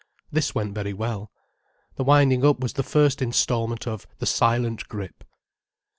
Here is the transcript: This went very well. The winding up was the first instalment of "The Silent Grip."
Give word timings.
This 0.31 0.55
went 0.55 0.73
very 0.73 0.93
well. 0.93 1.29
The 1.95 2.03
winding 2.03 2.43
up 2.43 2.59
was 2.59 2.73
the 2.73 2.81
first 2.81 3.21
instalment 3.21 3.85
of 3.85 4.07
"The 4.17 4.25
Silent 4.25 4.87
Grip." 4.87 5.23